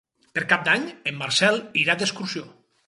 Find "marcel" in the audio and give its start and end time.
1.21-1.63